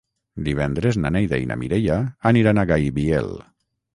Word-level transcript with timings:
Divendres 0.45 0.97
na 1.01 1.09
Neida 1.17 1.39
i 1.43 1.45
na 1.51 1.59
Mireia 1.63 1.99
aniran 2.31 2.61
a 2.61 2.65
Gaibiel. 2.73 3.33